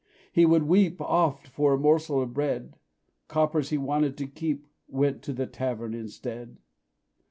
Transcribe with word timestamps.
He 0.31 0.47
would 0.47 0.63
weep 0.63 0.99
Oft 0.99 1.47
for 1.47 1.73
a 1.73 1.77
morsel 1.77 2.23
of 2.23 2.33
bread; 2.33 2.75
Coppers 3.27 3.69
he 3.69 3.77
wanted 3.77 4.17
to 4.17 4.25
keep 4.25 4.65
Went 4.87 5.21
to 5.21 5.31
the 5.31 5.45
tavern 5.45 5.93
instead. 5.93 6.57